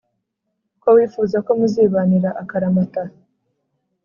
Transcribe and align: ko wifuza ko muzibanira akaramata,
ko 0.81 0.87
wifuza 0.95 1.37
ko 1.45 1.51
muzibanira 1.59 2.29
akaramata, 2.41 3.01